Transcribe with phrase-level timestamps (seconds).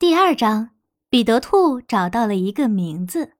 [0.00, 0.70] 第二章，
[1.10, 3.34] 彼得兔找到了一个名字。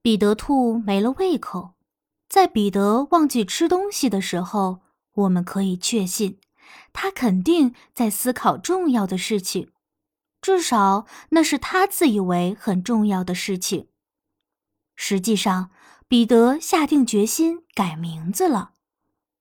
[0.00, 1.74] 彼得兔没了胃口，
[2.28, 4.82] 在彼得忘记吃东西的时候，
[5.14, 6.38] 我们可以确信，
[6.92, 9.72] 他肯定在思考重要的事情，
[10.40, 13.88] 至少那是他自以为很重要的事情。
[14.94, 15.72] 实际上，
[16.06, 18.74] 彼得下定决心改名字了。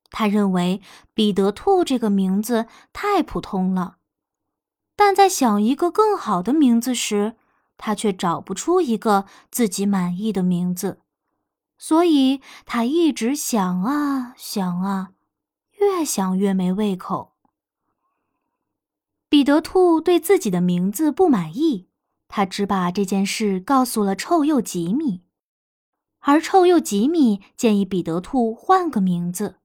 [0.10, 0.82] 他认为
[1.14, 3.98] “彼得兔”这个名字太普通了，
[4.96, 7.36] 但在想一个更好的名字时，
[7.78, 11.02] 他却找不出一个自己满意的名字，
[11.78, 15.12] 所以他一直想啊想啊，
[15.80, 17.34] 越想越没胃口。
[19.30, 21.90] 彼得兔对自己的名字不满意，
[22.30, 25.22] 他只把这件事告诉了臭鼬吉米，
[26.20, 29.60] 而臭鼬吉米建议彼得兔换个名字。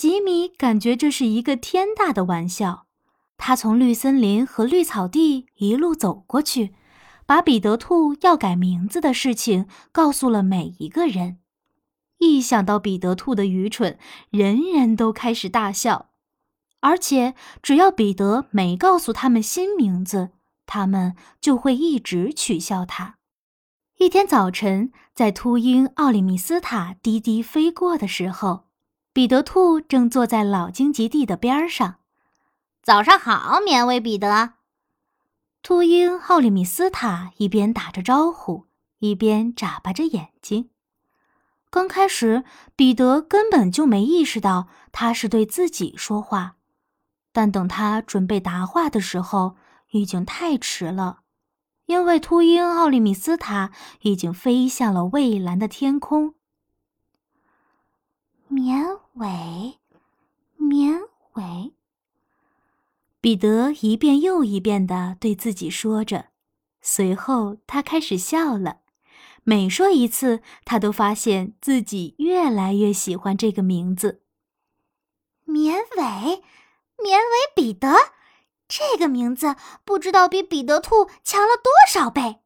[0.00, 2.86] 吉米感觉这是一个天大的玩笑，
[3.36, 6.72] 他从绿森林和绿草地一路走过去，
[7.26, 11.36] 把彼得兔要改名字的事情告诉了每一个人。
[12.16, 13.98] 一想到彼得兔的愚蠢，
[14.30, 16.08] 人人都开始大笑。
[16.80, 20.30] 而且，只要彼得没告诉他们新名字，
[20.64, 23.16] 他们就会一直取笑他。
[23.98, 28.69] 一天早晨，在秃鹰奥利米斯塔低低飞过的时候。
[29.12, 31.96] 彼得兔正坐在老荆棘地的边上。
[32.82, 34.54] 早上好，绵尾彼得。
[35.62, 38.66] 秃鹰奥利米斯塔一边打着招呼，
[39.00, 40.70] 一边眨巴着眼睛。
[41.70, 42.44] 刚开始，
[42.74, 46.56] 彼得根本就没意识到他是对自己说话，
[47.32, 49.56] 但等他准备答话的时候，
[49.90, 51.20] 已经太迟了，
[51.86, 53.70] 因为秃鹰奥利米斯塔
[54.02, 56.34] 已经飞向了蔚蓝的天空。
[58.52, 58.84] 绵
[59.14, 59.78] 尾，
[60.56, 61.00] 棉
[61.34, 61.72] 尾。
[63.20, 66.30] 彼得一遍又一遍的对自己说着，
[66.82, 68.78] 随后他开始笑了。
[69.44, 74.20] 每说一次，他都发现自己越来越喜欢这个名字。
[75.44, 76.42] 棉尾，
[77.00, 77.94] 棉尾彼得，
[78.66, 82.40] 这个名字不知道比彼得兔强了多少倍。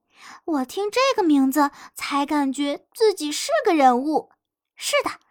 [0.45, 4.33] 我听这个名字，才感觉自己是个人物。
[4.77, 5.24] 是的。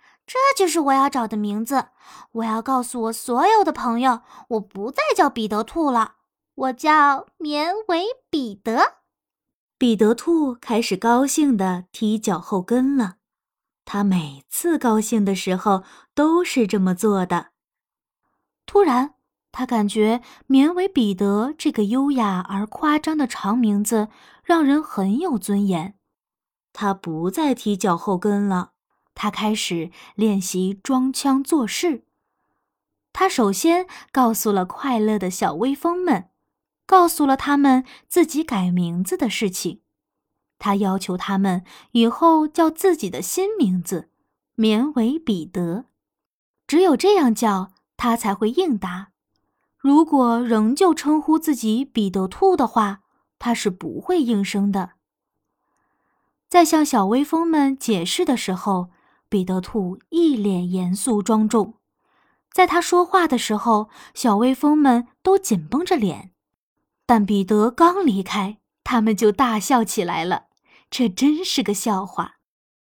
[0.56, 1.88] 这就是我要找的名字。
[2.34, 6.16] 我要告诉我所有的朋友，我不再叫彼得兔了，
[6.56, 8.98] 我叫绵尾彼得。
[9.80, 13.16] 彼得兔开始高兴地踢脚后跟了。
[13.84, 17.48] 他每次高兴的时候都是这么做的。
[18.66, 19.16] 突然，
[19.52, 24.10] 他感觉绵尾彼得这个优雅而夸张的长名字
[24.44, 25.96] 让人很有尊严。
[26.72, 28.73] 他不再踢脚后跟了。
[29.16, 32.04] 他开始练习装腔作势。
[33.14, 36.30] 他首先告诉了快乐的小微风们，
[36.88, 39.82] 告诉了他们自己改名字的事情。
[40.58, 44.10] 他要求他们以后叫自己的新名字
[44.56, 45.86] “绵尾彼得”，
[46.66, 49.10] 只有这样叫他才会应答。
[49.78, 53.02] 如果仍旧称呼自己“彼得兔”的话，
[53.38, 54.94] 他是不会应声的。
[56.50, 58.90] 在向小微风们解释的时候。
[59.34, 61.80] 彼得兔一脸严肃庄重，
[62.52, 66.34] 在他说话的时候，小微风们都紧绷着脸。
[67.08, 70.44] 但彼得刚离开，他们就大笑起来了。
[70.92, 72.36] 这真是个笑话。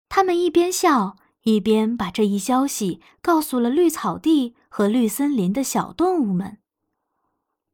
[0.09, 6.59] 他们一边笑，一边把这一消息告诉了绿草地和绿森林的小动物们。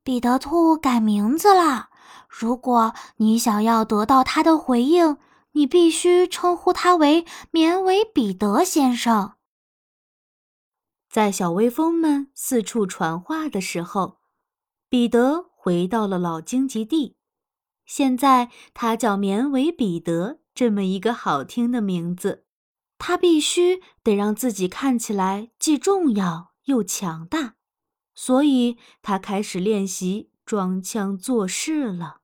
[0.05, 1.89] 彼得兔改名字了。
[2.29, 5.17] 如果你想要得到他的回应。
[5.53, 9.33] 你必须称呼他为绵尾彼得先生。
[11.09, 14.19] 在小微风们四处传话的时候，
[14.89, 17.17] 彼得回到了老荆棘地。
[17.85, 22.45] 现在他叫绵尾彼得，这么一个好听的名字。
[22.97, 27.55] 他必须得让自己看起来既重要又强大，
[28.15, 32.21] 所以他开始练习装腔作势了。